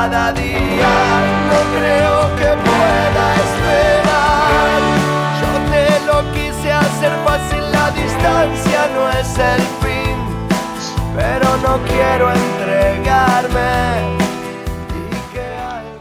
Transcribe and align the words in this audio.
cada 0.00 0.32
día. 0.32 0.92
No 1.50 1.58
creo 1.76 2.16
que 2.38 2.50
pueda 2.68 3.24
esperar. 3.44 4.80
Yo 5.40 5.50
te 5.72 5.86
lo 6.08 6.18
quise 6.32 6.72
hacer 6.72 7.12
fácil, 7.26 7.62
la 7.70 7.90
distancia 7.90 8.80
no 8.94 9.02
es 9.20 9.30
el 9.52 9.62
fin, 9.82 10.16
pero 11.14 11.48
no 11.58 11.72
quiero 11.84 12.32
entregarme. 12.32 13.80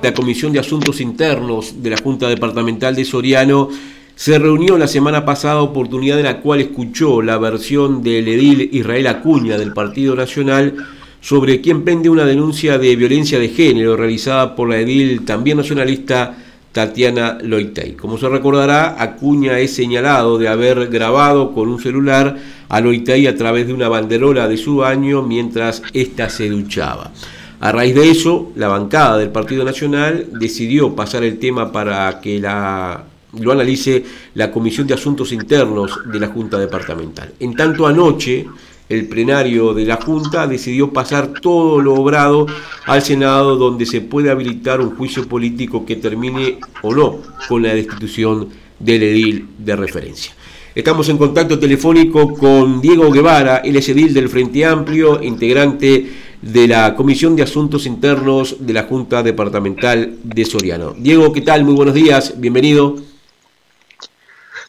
La 0.01 0.13
Comisión 0.13 0.53
de 0.53 0.59
Asuntos 0.59 1.01
Internos 1.01 1.83
de 1.83 1.89
la 1.89 1.97
Junta 1.97 2.29
Departamental 2.29 2.95
de 2.95 3.03
Soriano 3.03 3.67
se 4.15 4.39
reunió 4.39 4.77
la 4.77 4.87
semana 4.87 5.25
pasada, 5.25 5.61
oportunidad 5.61 6.19
en 6.19 6.25
la 6.25 6.39
cual 6.39 6.61
escuchó 6.61 7.21
la 7.21 7.37
versión 7.37 8.01
del 8.01 8.29
edil 8.29 8.69
Israel 8.71 9.07
Acuña 9.07 9.57
del 9.57 9.73
Partido 9.73 10.15
Nacional 10.15 10.87
sobre 11.21 11.61
quien 11.61 11.83
pende 11.83 12.09
una 12.09 12.25
denuncia 12.25 12.77
de 12.77 12.95
violencia 12.95 13.39
de 13.39 13.49
género 13.49 13.97
realizada 13.97 14.55
por 14.55 14.69
la 14.69 14.77
edil 14.77 15.25
también 15.25 15.57
nacionalista 15.57 16.37
Tatiana 16.71 17.37
Loitay. 17.41 17.93
Como 17.93 18.17
se 18.17 18.29
recordará, 18.29 19.01
Acuña 19.01 19.59
es 19.59 19.73
señalado 19.73 20.37
de 20.37 20.47
haber 20.47 20.87
grabado 20.87 21.53
con 21.53 21.67
un 21.67 21.79
celular 21.79 22.37
a 22.69 22.79
Loitay 22.79 23.27
a 23.27 23.35
través 23.35 23.67
de 23.67 23.73
una 23.73 23.89
banderola 23.89 24.47
de 24.47 24.57
su 24.57 24.77
baño 24.77 25.23
mientras 25.23 25.81
ésta 25.93 26.29
se 26.29 26.49
duchaba. 26.49 27.11
A 27.59 27.71
raíz 27.73 27.93
de 27.95 28.09
eso, 28.09 28.51
la 28.55 28.69
bancada 28.69 29.17
del 29.17 29.31
Partido 29.31 29.65
Nacional 29.65 30.27
decidió 30.31 30.95
pasar 30.95 31.23
el 31.23 31.39
tema 31.39 31.71
para 31.71 32.21
que 32.21 32.39
la, 32.39 33.03
lo 33.37 33.51
analice 33.51 34.05
la 34.35 34.49
Comisión 34.49 34.87
de 34.87 34.93
Asuntos 34.93 35.33
Internos 35.33 35.99
de 36.05 36.19
la 36.19 36.27
Junta 36.27 36.57
Departamental. 36.57 37.33
En 37.39 37.55
tanto 37.55 37.85
anoche, 37.85 38.47
el 38.89 39.07
plenario 39.07 39.75
de 39.75 39.85
la 39.85 39.97
Junta 39.97 40.47
decidió 40.47 40.91
pasar 40.91 41.33
todo 41.39 41.79
lo 41.79 41.93
obrado 41.93 42.47
al 42.87 43.03
Senado 43.03 43.55
donde 43.55 43.85
se 43.85 44.01
puede 44.01 44.31
habilitar 44.31 44.81
un 44.81 44.95
juicio 44.95 45.27
político 45.27 45.85
que 45.85 45.95
termine 45.95 46.57
o 46.81 46.93
no 46.93 47.19
con 47.47 47.61
la 47.61 47.75
destitución 47.75 48.49
del 48.79 49.03
edil 49.03 49.47
de 49.59 49.75
referencia. 49.75 50.33
Estamos 50.73 51.07
en 51.09 51.17
contacto 51.17 51.59
telefónico 51.59 52.33
con 52.33 52.81
Diego 52.81 53.11
Guevara, 53.11 53.57
el 53.57 53.75
edil 53.75 54.13
del 54.13 54.29
Frente 54.29 54.65
Amplio, 54.65 55.21
integrante 55.21 56.11
de 56.41 56.67
la 56.67 56.95
Comisión 56.95 57.35
de 57.35 57.43
Asuntos 57.43 57.85
Internos 57.85 58.55
de 58.59 58.73
la 58.73 58.83
Junta 58.83 59.21
Departamental 59.21 60.17
de 60.23 60.45
Soriano. 60.45 60.95
Diego, 60.97 61.31
¿qué 61.31 61.41
tal? 61.41 61.63
Muy 61.63 61.75
buenos 61.75 61.93
días, 61.93 62.33
bienvenido. 62.37 62.95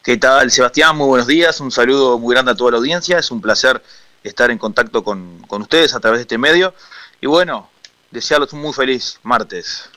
¿Qué 0.03 0.17
tal, 0.17 0.51
Sebastián? 0.51 0.97
Muy 0.97 1.07
buenos 1.07 1.27
días, 1.27 1.59
un 1.61 1.71
saludo 1.71 2.19
muy 2.19 2.33
grande 2.33 2.51
a 2.51 2.55
toda 2.55 2.71
la 2.71 2.77
audiencia, 2.77 3.19
es 3.19 3.31
un 3.31 3.39
placer 3.39 3.81
estar 4.23 4.51
en 4.51 4.57
contacto 4.57 5.03
con, 5.03 5.41
ustedes 5.49 5.93
a 5.93 5.99
través 5.99 6.19
de 6.19 6.21
este 6.23 6.37
medio 6.37 6.73
y 7.19 7.27
bueno, 7.27 7.69
desearles 8.11 8.53
un 8.53 8.61
muy 8.61 8.73
feliz 8.73 9.19
martes. 9.23 9.89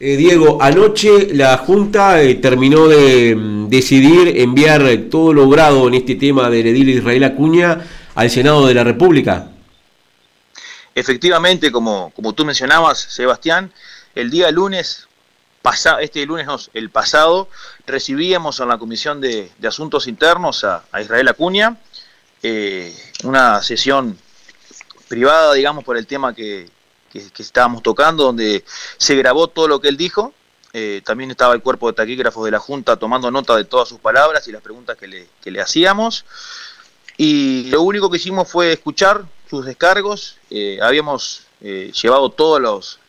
Eh, 0.00 0.16
Diego, 0.16 0.62
anoche 0.62 1.34
la 1.34 1.56
Junta 1.58 2.22
eh, 2.22 2.36
terminó 2.36 2.86
de 2.86 3.34
mm, 3.34 3.68
decidir 3.68 4.40
enviar 4.40 4.82
todo 5.10 5.32
lo 5.32 5.44
obrado 5.44 5.88
en 5.88 5.94
este 5.94 6.14
tema 6.14 6.48
del 6.48 6.68
edil 6.68 6.90
Israel 6.90 7.24
Acuña 7.24 7.84
al 8.14 8.30
Senado 8.30 8.66
de 8.66 8.74
la 8.74 8.84
República. 8.84 9.50
Efectivamente, 10.94 11.70
como, 11.70 12.12
como 12.14 12.32
tú 12.32 12.44
mencionabas, 12.44 12.98
Sebastián, 12.98 13.72
el 14.14 14.30
día 14.30 14.50
lunes, 14.50 15.06
pasado, 15.62 16.00
este 16.00 16.26
lunes 16.26 16.46
no, 16.46 16.56
el 16.74 16.90
pasado, 16.90 17.48
recibíamos 17.86 18.58
en 18.58 18.68
la 18.68 18.78
Comisión 18.78 19.20
de, 19.20 19.50
Asuntos 19.62 20.08
Internos 20.08 20.64
a, 20.64 20.82
Israel 21.00 21.28
Acuña, 21.28 21.76
eh, 22.42 22.94
una 23.24 23.62
sesión 23.62 24.18
privada, 25.08 25.54
digamos, 25.54 25.84
por 25.84 25.96
el 25.96 26.06
tema 26.06 26.34
que, 26.34 26.70
estábamos 27.12 27.82
tocando, 27.82 28.24
donde 28.24 28.64
se 28.96 29.16
grabó 29.16 29.48
todo 29.48 29.66
lo 29.66 29.80
que 29.80 29.88
él 29.88 29.96
dijo. 29.96 30.32
Eh, 30.72 31.00
también 31.04 31.30
estaba 31.30 31.54
el 31.54 31.62
cuerpo 31.62 31.88
de 31.88 31.94
taquígrafos 31.94 32.44
de 32.44 32.50
la 32.50 32.58
Junta 32.58 32.96
tomando 32.96 33.30
nota 33.30 33.56
de 33.56 33.64
todas 33.64 33.88
sus 33.88 33.98
palabras 33.98 34.46
y 34.46 34.52
las 34.52 34.62
preguntas 34.62 34.96
que 34.96 35.08
le, 35.08 35.28
que 35.42 35.50
le 35.50 35.60
hacíamos. 35.60 36.24
Y 37.16 37.64
lo 37.64 37.82
único 37.82 38.10
que 38.10 38.18
hicimos 38.18 38.48
fue 38.48 38.72
escuchar 38.72 39.24
sus 39.50 39.66
descargos. 39.66 40.36
Eh, 40.50 40.78
habíamos 40.80 41.42
eh, 41.60 41.90
llevado 42.00 42.30
todos 42.30 42.60
los, 42.60 43.00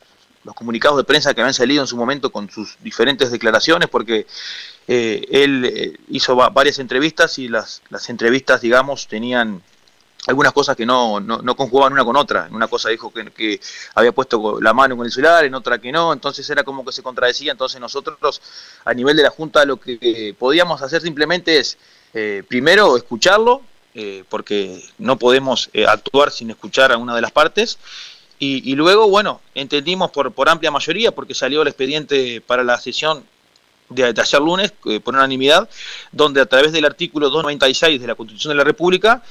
comunicados 0.56 0.98
de 0.98 1.04
prensa 1.04 1.34
que 1.34 1.42
habían 1.42 1.54
salido 1.54 1.82
en 1.82 1.88
su 1.88 1.98
momento 1.98 2.32
con 2.32 2.50
sus 2.50 2.78
diferentes 2.82 3.32
declaraciones, 3.32 3.90
porque 3.90 4.28
eh, 4.88 5.26
él 5.32 6.00
hizo 6.10 6.36
varias 6.36 6.80
entrevistas 6.80 7.38
y 7.40 7.48
las, 7.48 7.82
las 7.90 8.10
entrevistas, 8.10 8.62
digamos, 8.62 9.08
tenían 9.08 9.62
algunas 10.28 10.52
cosas 10.52 10.76
que 10.76 10.86
no, 10.86 11.20
no, 11.20 11.56
conjugaban 11.56 11.94
una 11.94 12.04
con 12.04 12.16
otra. 12.16 12.48
En 12.48 12.56
una 12.56 12.68
cosa 12.68 12.90
dijo 12.90 13.12
que, 13.12 13.32
que, 13.32 13.60
había 13.96 14.12
puesto 14.12 14.60
la 14.62 14.74
mano 14.74 14.98
con 14.98 15.06
el 15.06 15.12
celular, 15.12 15.46
en 15.46 15.56
otra 15.56 15.80
que 15.80 15.92
no, 15.92 16.14
entonces 16.14 16.50
era 16.50 16.64
como 16.64 16.86
que 16.86 16.92
se 16.92 17.02
contradecía. 17.02 17.52
Entonces 17.52 17.80
nosotros, 17.80 18.42
a 18.86 18.94
nivel 18.94 19.16
de 19.16 19.24
la 19.24 19.30
Junta, 19.30 19.66
lo 19.66 19.78
que 19.78 20.36
podíamos 20.38 20.82
hacer 20.82 21.02
simplemente 21.02 21.58
es, 21.58 21.78
primero, 22.48 22.98
escucharlo, 22.98 23.64
eh, 23.96 24.24
porque 24.30 24.84
no 25.00 25.18
podemos 25.18 25.70
eh, 25.74 25.86
actuar 25.88 26.32
sin 26.32 26.52
escuchar 26.52 26.92
a 26.92 26.98
una 26.98 27.16
de 27.16 27.22
las 27.22 27.32
partes. 27.32 27.80
Y, 28.42 28.74
luego, 28.76 29.10
bueno, 29.10 29.42
entendimos 29.54 30.12
por, 30.12 30.32
por 30.32 30.48
amplia 30.48 30.72
mayoría, 30.72 31.12
porque 31.12 31.34
salió 31.34 31.62
el 31.62 31.68
expediente 31.68 32.40
para 32.40 32.64
la 32.64 32.78
sesión 32.78 33.26
de, 33.90 34.06
ayer 34.06 34.40
lunes, 34.40 34.74
eh, 34.86 35.02
por 35.02 35.14
unanimidad, 35.14 35.70
donde 36.14 36.40
a 36.40 36.46
través 36.46 36.72
del 36.72 36.86
artículo 36.86 37.30
296 37.30 38.00
de 38.00 38.08
la 38.08 38.16
Constitución 38.16 38.52
de 38.52 38.56
la 38.56 38.64
República, 38.64 39.22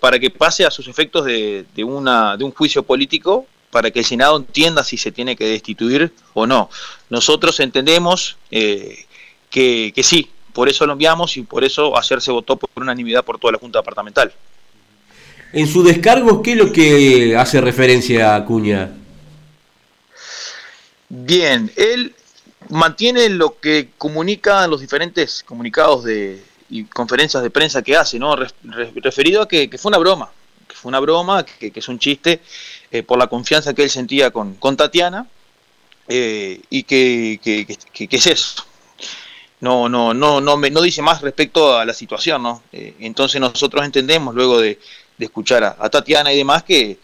para 0.00 0.18
que 0.18 0.30
pase 0.30 0.64
a 0.64 0.70
sus 0.70 0.86
efectos 0.88 1.26
de, 1.26 1.66
de, 1.74 1.84
una, 1.84 2.36
de 2.36 2.44
un 2.44 2.52
juicio 2.52 2.84
político, 2.84 3.46
para 3.70 3.90
que 3.90 3.98
el 3.98 4.04
Senado 4.04 4.36
entienda 4.36 4.84
si 4.84 4.96
se 4.96 5.10
tiene 5.10 5.34
que 5.34 5.44
destituir 5.44 6.12
o 6.32 6.46
no. 6.46 6.70
Nosotros 7.10 7.58
entendemos 7.60 8.36
que, 8.50 9.06
que 9.50 10.02
sí, 10.02 10.30
por 10.52 10.68
eso 10.68 10.86
lo 10.86 10.92
enviamos 10.92 11.36
y 11.36 11.42
por 11.42 11.64
eso 11.64 11.98
ayer 11.98 12.20
se 12.20 12.30
votó 12.30 12.56
por 12.56 12.70
unanimidad 12.76 13.24
por 13.24 13.38
toda 13.38 13.52
la 13.52 13.58
Junta 13.58 13.80
Departamental. 13.80 14.32
En 15.52 15.66
su 15.66 15.82
descargo, 15.82 16.42
¿qué 16.42 16.52
es 16.52 16.56
lo 16.56 16.72
que 16.72 17.36
hace 17.36 17.60
referencia 17.60 18.32
a 18.32 18.36
Acuña? 18.36 18.90
Bien, 21.10 21.70
él 21.76 22.14
mantiene 22.70 23.28
lo 23.28 23.60
que 23.60 23.90
comunica 23.98 24.64
en 24.64 24.70
los 24.70 24.80
diferentes 24.80 25.42
comunicados 25.42 26.04
de, 26.04 26.42
y 26.70 26.84
conferencias 26.84 27.42
de 27.42 27.50
prensa 27.50 27.82
que 27.82 27.94
hace, 27.94 28.18
¿no? 28.18 28.34
referido 28.64 29.42
a 29.42 29.48
que, 29.48 29.68
fue 29.76 29.90
una 29.90 29.98
broma, 29.98 30.30
que 30.66 30.74
fue 30.74 30.88
una 30.88 31.00
broma, 31.00 31.44
que, 31.44 31.70
es 31.74 31.88
un 31.88 31.98
chiste, 31.98 32.40
eh, 32.90 33.02
por 33.02 33.18
la 33.18 33.26
confianza 33.26 33.74
que 33.74 33.82
él 33.82 33.90
sentía 33.90 34.30
con, 34.30 34.54
con 34.54 34.74
Tatiana, 34.74 35.26
eh, 36.08 36.62
y 36.70 36.84
que, 36.84 37.38
es 38.10 38.26
eso, 38.26 38.64
no, 39.60 39.86
no, 39.90 40.14
no, 40.14 40.40
no, 40.40 40.56
me, 40.56 40.70
no 40.70 40.80
dice 40.80 41.02
más 41.02 41.20
respecto 41.20 41.76
a 41.76 41.84
la 41.84 41.92
situación, 41.92 42.42
¿no? 42.42 42.62
Eh, 42.72 42.94
entonces 43.00 43.38
nosotros 43.38 43.84
entendemos 43.84 44.34
luego 44.34 44.58
de, 44.58 44.78
escuchar 45.18 45.64
a, 45.64 45.88
Tatiana 45.88 46.32
y 46.32 46.36
demás 46.36 46.62
que, 46.62 46.98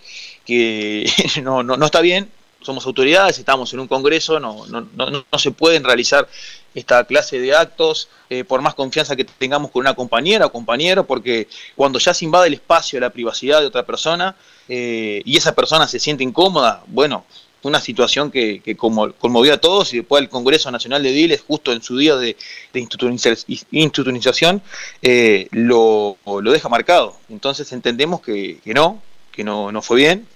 que 0.45 1.11
no, 1.43 1.63
no, 1.63 1.77
no, 1.77 1.87
está 1.87 2.01
bien, 2.01 2.31
somos 2.61 2.87
autoridades, 2.87 3.39
estamos 3.39 3.73
en 3.73 3.81
un 3.81 3.89
congreso, 3.89 4.41
no, 4.41 4.67
no, 4.67 4.87
no, 4.95 5.11
no 5.11 5.39
se 5.39 5.51
pueden 5.51 5.85
realizar 5.85 6.29
esta 6.75 7.05
clase 7.05 7.41
de 7.41 7.55
actos 7.55 8.09
eh, 8.31 8.45
por 8.45 8.61
más 8.61 8.75
confianza 8.75 9.17
que 9.17 9.25
tengamos 9.25 9.71
con 9.71 9.81
una 9.81 9.95
compañera 9.95 10.47
o 10.47 10.53
compañero, 10.53 11.07
porque 11.07 11.49
cuando 11.77 11.99
ya 11.99 12.15
se 12.15 12.25
invade 12.25 12.49
el 12.49 12.55
espacio, 12.55 13.01
la 13.01 13.11
privacidad 13.11 13.61
de 13.61 13.67
otra 13.67 13.85
persona 13.87 14.37
eh, 14.69 15.23
y 15.25 15.37
esa 15.37 15.55
persona 15.55 15.89
se 15.89 15.99
siente 15.99 16.25
incómoda, 16.25 16.83
bueno, 16.87 17.25
una 17.63 17.81
situación 17.81 18.31
que, 18.31 18.77
como, 18.77 19.13
conmovió 19.13 19.55
a 19.55 19.59
todos 19.59 19.93
y 19.93 19.99
después 19.99 20.23
el 20.23 20.29
Congreso 20.29 20.71
Nacional 20.71 21.03
de 21.03 21.11
Diles, 21.11 21.43
justo 21.47 21.73
en 21.73 21.83
su 21.83 21.97
día 21.97 22.17
de, 22.17 22.37
institucionalización, 22.73 24.63
eh, 25.03 25.49
lo, 25.51 26.17
lo, 26.25 26.53
deja 26.53 26.69
marcado. 26.69 27.17
Entonces 27.29 27.73
entendemos 27.73 28.21
que, 28.21 28.61
no, 28.67 29.03
que 29.33 29.45
no, 29.45 29.73
no, 29.73 29.83
fue 29.83 29.97
bien. 29.97 30.27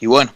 Y 0.00 0.06
bueno, 0.06 0.32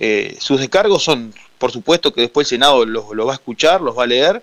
eh, 0.00 0.36
sus 0.40 0.60
descargos 0.60 1.02
son, 1.02 1.32
por 1.58 1.70
supuesto, 1.70 2.12
que 2.12 2.22
después 2.22 2.46
el 2.46 2.58
Senado 2.58 2.84
los, 2.84 3.04
va 3.06 3.32
a 3.32 3.34
escuchar, 3.34 3.80
los 3.80 3.96
va 3.96 4.04
a 4.04 4.06
leer, 4.06 4.42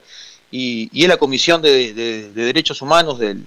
y, 0.49 0.89
es 1.03 1.07
la 1.07 1.17
Comisión 1.17 1.61
de, 1.61 1.93
Derechos 2.33 2.81
Humanos 2.81 3.19
del, 3.19 3.45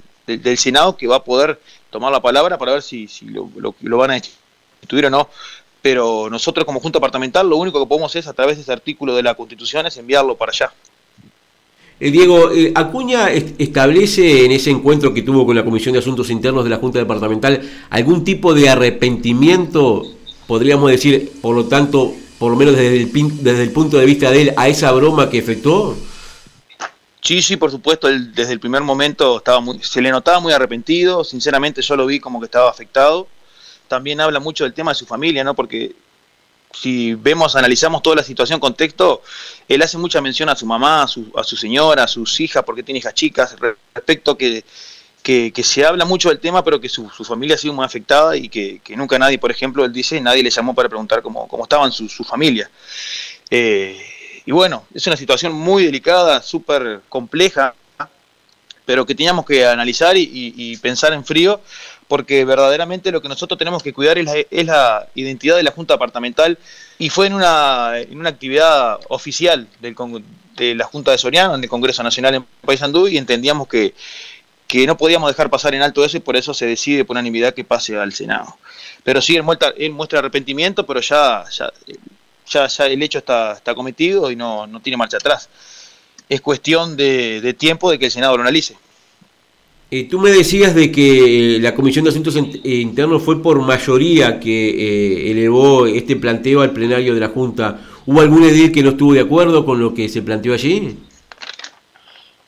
Senado 0.59 0.97
que 0.97 1.07
va 1.07 1.17
a 1.17 1.25
poder 1.25 1.61
tomar 1.91 2.13
la 2.13 2.21
palabra 2.21 2.59
para 2.59 2.73
ver 2.73 2.83
si, 2.83 3.09
lo 3.31 3.97
van 3.97 4.11
a 4.11 4.15
destituir 4.15 5.07
o 5.07 5.11
no 5.11 5.31
pero 5.87 6.29
nosotros 6.29 6.67
como 6.67 6.81
Junta 6.81 6.99
Departamental 6.99 7.49
lo 7.49 7.59
único 7.59 7.79
que 7.79 7.87
podemos 7.87 8.17
es 8.17 8.27
a 8.27 8.33
través 8.33 8.57
de 8.57 8.63
ese 8.63 8.73
artículo 8.73 9.15
de 9.15 9.23
la 9.23 9.37
Constitución 9.37 9.87
es 9.87 9.97
enviarlo 9.97 10.35
para 10.35 10.51
allá. 10.51 10.73
Eh, 12.01 12.11
Diego, 12.11 12.51
eh, 12.51 12.73
Acuña 12.75 13.31
establece 13.31 14.45
en 14.45 14.51
ese 14.51 14.71
encuentro 14.71 15.15
que 15.15 15.23
tuvo 15.23 15.47
con 15.47 15.55
la 15.55 15.65
Comisión 15.65 15.93
de 15.93 16.01
Asuntos 16.01 16.29
Internos 16.29 16.65
de 16.65 16.71
la 16.71 16.79
Junta 16.79 16.99
Departamental 16.99 17.63
algún 17.89 18.25
tipo 18.25 18.53
de 18.53 18.69
arrepentimiento, 18.69 20.03
podríamos 20.49 20.91
decir, 20.91 21.31
por 21.41 21.55
lo 21.55 21.67
tanto, 21.67 22.13
por 22.41 22.51
lo 22.51 22.57
menos 22.57 22.75
desde 22.75 23.03
el, 23.03 23.45
desde 23.45 23.63
el 23.63 23.71
punto 23.71 23.97
de 23.97 24.07
vista 24.07 24.33
de 24.33 24.43
él, 24.43 24.55
a 24.57 24.67
esa 24.67 24.91
broma 24.91 25.31
que 25.31 25.39
efectuó? 25.39 25.95
Sí, 27.23 27.43
sí, 27.43 27.57
por 27.57 27.71
supuesto, 27.71 28.09
él 28.09 28.35
desde 28.35 28.55
el 28.55 28.59
primer 28.59 28.83
momento 28.83 29.37
estaba 29.37 29.61
muy, 29.61 29.79
se 29.85 30.03
le 30.03 30.11
notaba 30.11 30.41
muy 30.41 30.53
arrepentido, 30.53 31.23
sinceramente 31.23 31.81
yo 31.81 31.95
lo 31.95 32.07
vi 32.07 32.19
como 32.19 32.41
que 32.41 32.47
estaba 32.47 32.69
afectado 32.69 33.29
también 33.89 34.21
habla 34.21 34.41
mucho 34.41 34.65
del 34.65 34.75
tema 34.75 34.93
de 34.93 34.97
su 34.97 35.07
familia, 35.07 35.45
¿no? 35.45 35.55
Porque 35.55 35.95
si 36.73 37.15
vemos, 37.15 37.57
analizamos 37.57 38.03
toda 38.03 38.17
la 38.17 38.23
situación, 38.23 38.61
contexto, 38.61 39.23
él 39.69 39.83
hace 39.83 39.99
mucha 39.99 40.21
mención 40.21 40.49
a 40.49 40.57
su 40.57 40.67
mamá, 40.67 41.05
a 41.05 41.09
su, 41.09 41.33
a 41.37 41.43
su 41.43 41.57
señora, 41.57 42.05
a 42.05 42.09
sus 42.09 42.39
hijas, 42.41 42.63
porque 42.65 42.83
tiene 42.83 42.99
hijas 42.99 43.15
chicas, 43.15 43.57
respecto 43.95 44.37
que, 44.37 44.65
que, 45.23 45.63
se 45.65 45.85
habla 45.85 46.05
mucho 46.05 46.29
del 46.29 46.39
tema, 46.39 46.63
pero 46.63 46.81
que 46.81 46.89
su, 46.89 47.09
familia 47.09 47.57
ha 47.57 47.59
sido 47.59 47.75
muy 47.75 47.85
afectada 47.85 48.37
y 48.37 48.49
que, 48.49 48.81
nunca 48.97 49.19
nadie, 49.19 49.39
por 49.39 49.51
ejemplo, 49.51 49.85
él 49.85 49.93
dice, 49.93 50.21
nadie 50.21 50.43
le 50.43 50.51
llamó 50.51 50.75
para 50.75 50.89
preguntar 50.89 51.23
cómo, 51.23 51.49
cómo 51.49 51.65
estaban 51.65 51.91
su, 51.91 52.25
familia. 52.25 52.71
Eh, 53.51 54.01
y 54.45 54.53
bueno, 54.53 54.85
es 54.95 55.07
una 55.07 55.17
situación 55.17 55.53
muy 55.53 55.85
delicada, 55.85 56.43
súper 56.43 57.01
compleja, 57.09 57.75
pero 58.87 59.05
que 59.05 59.15
teníamos 59.15 59.45
que 59.45 59.67
analizar 59.67 60.17
y, 60.17 60.77
pensar 60.79 61.13
en 61.13 61.25
frío, 61.25 61.61
porque 62.09 62.45
verdaderamente 62.45 63.11
lo 63.11 63.21
que 63.21 63.29
nosotros 63.29 63.59
tenemos 63.59 63.83
que 63.83 63.93
cuidar 63.93 64.17
es 64.17 64.27
la, 64.65 65.09
identidad 65.17 65.57
de 65.57 65.65
la 65.65 65.73
Junta 65.73 65.95
Departamental 65.95 66.57
y 66.99 67.11
fue 67.11 67.27
en 67.27 67.35
una, 67.35 67.99
en 67.99 68.19
una 68.19 68.31
actividad 68.31 69.01
oficial 69.09 69.69
del, 69.81 69.97
de 70.55 70.75
la 70.77 70.85
Junta 70.85 71.11
de 71.11 71.19
Soriano, 71.19 71.57
en 71.57 71.67
Congreso 71.67 72.03
Nacional 72.05 72.37
en 72.37 72.47
Paysandú, 72.65 73.09
y 73.09 73.19
entendíamos 73.19 73.67
que, 73.67 73.93
que 74.69 74.87
no 74.87 74.97
podíamos 74.97 75.29
dejar 75.31 75.51
pasar 75.51 75.75
en 75.75 75.83
alto 75.83 76.05
eso 76.05 76.17
y 76.17 76.21
por 76.21 76.37
eso 76.37 76.55
se 76.55 76.67
decide 76.67 77.05
por 77.05 77.15
unanimidad 77.15 77.55
que 77.55 77.65
pase 77.65 77.97
al 77.97 78.13
Senado. 78.13 78.57
Pero 79.03 79.21
sí, 79.21 79.35
él 79.35 79.43
muestra, 79.43 79.75
él 79.77 79.91
muestra 79.91 80.21
arrepentimiento, 80.21 80.87
pero 80.87 81.01
ya, 81.01 81.45
ya, 81.51 81.73
ya, 82.69 82.87
el 82.87 83.03
hecho 83.03 83.19
está, 83.19 83.53
está 83.53 83.75
cometido 83.75 84.31
y 84.31 84.37
no, 84.37 84.69
no 84.69 84.81
tiene 84.81 84.97
marcha 84.97 85.17
atrás 85.17 85.49
es 86.29 86.41
cuestión 86.41 86.97
de, 86.97 87.55
tiempo 87.59 87.91
de 87.91 87.99
que 87.99 88.07
el 88.07 88.11
Senado 88.11 88.37
lo 88.37 88.43
analice. 88.43 88.77
Eh, 89.91 90.05
tú 90.05 90.19
me 90.19 90.31
decías 90.31 90.75
de 90.75 90.91
que 90.91 91.57
eh, 91.57 91.61
la 91.61 91.75
Comisión 91.75 92.05
de 92.05 92.11
Asuntos 92.11 92.35
eh, 92.37 92.61
Internos 92.65 93.23
fue 93.23 93.41
por 93.41 93.61
mayoría 93.61 94.41
que 94.41 95.31
elevó 95.31 95.87
este 95.87 96.17
planteo 96.17 96.61
al 96.61 96.73
plenario 96.73 97.15
de 97.15 97.21
la 97.21 97.29
Junta. 97.29 97.81
¿Hubo 98.05 98.21
algún 98.21 98.43
edil 98.43 98.73
que 98.73 98.83
no 98.83 98.91
estuvo 98.91 99.15
de 99.15 99.21
acuerdo 99.21 99.65
con 99.65 99.79
lo 99.79 99.95
que 99.95 100.09
se 100.09 100.23
planteó 100.23 100.55
allí? 100.55 100.99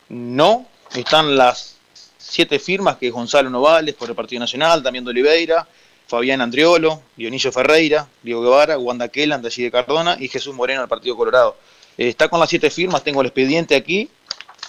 No, 0.09 0.67
están 0.95 1.37
las 1.37 1.77
siete 2.17 2.59
firmas 2.59 2.97
que 2.97 3.09
es 3.09 3.13
Gonzalo 3.13 3.51
Novales 3.51 3.95
por 3.95 4.09
el 4.09 4.17
Partido 4.17 4.41
Nacional, 4.41 4.83
también 4.83 5.05
de 5.05 5.11
Oliveira, 5.11 5.67
Fabián 6.09 6.41
Andriolo, 6.41 7.03
Dionisio 7.17 7.53
Ferreira, 7.53 8.09
Diego 8.23 8.43
Guevara, 8.43 8.79
Wanda 8.79 9.09
Kellan 9.09 9.43
de 9.43 9.49
allí 9.49 9.63
de 9.63 9.71
Cardona 9.71 10.17
y 10.19 10.29
Jesús 10.29 10.55
Moreno 10.55 10.81
del 10.81 10.89
Partido 10.89 11.17
Colorado. 11.17 11.57
Eh, 11.99 12.11
está 12.11 12.29
con 12.29 12.39
las 12.39 12.49
siete 12.49 12.71
firmas, 12.71 13.03
tengo 13.03 13.21
el 13.21 13.27
expediente 13.27 13.75
aquí, 13.75 14.09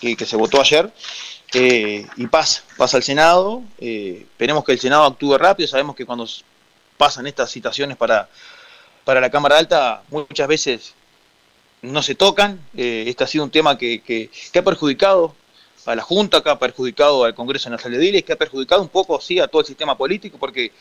que, 0.02 0.26
se 0.26 0.36
votó 0.36 0.60
ayer, 0.60 0.92
eh, 1.54 2.08
y 2.18 2.28
pasa, 2.28 2.64
pasa 2.76 2.98
al 2.98 3.04
Senado. 3.04 3.62
Eh, 3.78 4.26
esperemos 4.32 4.66
que 4.66 4.72
el 4.72 4.80
Senado 4.80 5.04
actúe 5.06 5.38
rápido, 5.38 5.68
sabemos 5.68 5.96
que 5.96 6.06
cuando 6.06 6.26
pasan 6.98 7.28
estas 7.28 7.52
situaciones 7.52 7.98
para, 7.98 8.28
para 9.06 9.22
la 9.22 9.30
Cámara 9.30 9.60
Alta, 9.60 10.02
muchas 10.10 10.48
veces 10.48 10.96
no 11.84 12.02
se 12.02 12.16
tocan. 12.16 12.60
este 12.74 13.24
ha 13.24 13.28
sido 13.28 13.44
un 13.44 13.52
tema 13.52 13.78
que, 13.78 14.02
que, 14.02 14.32
ha 14.58 14.64
perjudicado 14.64 15.36
a 15.86 15.96
la 15.96 16.02
Junta, 16.02 16.42
que 16.42 16.50
ha 16.50 16.58
perjudicado 16.58 17.26
al 17.26 17.36
Congreso 17.36 17.70
Nacional 17.70 18.00
de 18.00 18.06
Diles, 18.06 18.24
que 18.24 18.34
ha 18.34 18.38
perjudicado 18.38 18.82
un 18.82 18.90
poco, 18.90 19.22
sí, 19.22 19.40
a 19.40 19.48
todo 19.48 19.62
el 19.62 19.68
sistema 19.68 19.96
político, 19.96 20.38
porque 20.40 20.72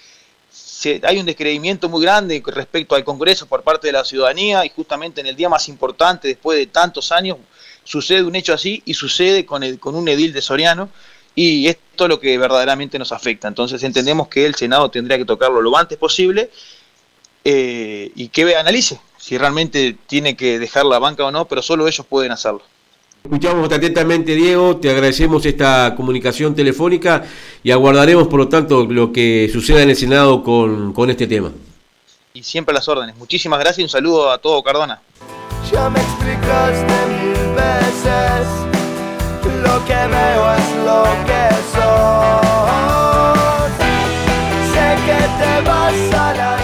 hay 1.03 1.19
un 1.19 1.27
descreimiento 1.27 1.89
muy 1.89 2.03
grande 2.03 2.43
respecto 2.47 2.95
al 2.95 3.05
Congreso 3.05 3.47
por 3.47 3.63
parte 3.63 3.89
de 3.89 3.93
la 3.93 4.05
ciudadanía 4.05 4.65
y 4.65 4.71
justamente 4.71 5.21
en 5.21 5.27
el 5.27 5.37
día 5.37 5.49
más 5.49 5.69
importante, 5.69 6.29
después 6.29 6.59
de 6.59 6.67
tantos 6.67 7.11
años, 7.11 7.39
sucede 7.85 8.23
un 8.23 8.37
hecho 8.37 8.53
así 8.53 8.83
y 8.85 8.95
sucede 8.95 9.45
con, 9.47 9.63
el, 9.63 9.79
con 9.79 9.95
un 9.95 10.09
edil 10.09 10.33
de 10.33 10.43
Soriano 10.43 10.91
y 11.35 11.67
esto 11.69 12.05
es 12.05 12.09
lo 12.09 12.21
que 12.21 12.37
verdaderamente 12.37 12.99
nos 12.99 13.13
afecta. 13.13 13.49
Entonces 13.49 13.83
entendemos 13.83 14.29
que 14.29 14.45
el 14.45 14.55
Senado 14.55 14.91
tendría 14.91 15.19
que 15.19 15.25
tocarlo 15.25 15.61
lo 15.63 15.77
antes 15.77 15.97
posible 15.99 16.51
eh, 17.45 18.13
y 18.15 18.29
que 18.29 18.57
analice 18.57 19.01
si 19.17 19.37
realmente 19.37 19.97
tiene 20.07 20.37
que 20.37 20.59
dejar 20.59 20.87
la 20.87 20.99
banca 20.99 21.25
o 21.25 21.31
no, 21.31 21.47
pero 21.47 21.63
solo 21.63 21.87
ellos 21.89 22.07
pueden 22.07 22.33
hacerlo. 22.33 22.63
Escuchamos 23.25 23.71
atentamente, 23.71 24.35
Diego, 24.35 24.77
te 24.79 24.91
agradecemos 24.91 25.45
esta 25.45 25.95
comunicación 25.95 26.55
telefónica 26.55 27.25
y 27.63 27.71
aguardaremos, 27.71 28.27
por 28.29 28.41
lo 28.41 28.49
tanto, 28.49 28.87
lo 28.87 29.13
que 29.13 29.51
suceda 29.53 29.83
en 29.83 29.91
el 29.91 29.97
Senado 29.97 30.43
con, 30.43 30.93
con 30.93 31.11
este 31.11 31.27
tema. 31.27 31.53
Y 32.33 32.43
siempre 32.43 32.73
las 32.73 32.89
órdenes. 32.89 33.17
Muchísimas 33.17 33.59
gracias 33.59 33.81
y 33.81 33.83
un 33.83 33.89
saludo 33.89 34.31
a 34.31 34.39
todo 34.39 34.63
Cardona. 34.63 35.01
Ya 35.71 35.91
me 35.91 36.01
explicaste 36.01 36.95
mil 37.09 37.55
veces, 37.55 38.47
lo 39.63 39.85
que 39.85 39.95
veo 39.95 40.55
es 40.55 40.69
lo 40.87 41.03
que 41.27 41.43
soy. 41.75 43.39
Sé 44.73 44.87
que 45.05 45.21
te 45.39 45.69
vas 45.69 46.15
a 46.15 46.35
la... 46.35 46.58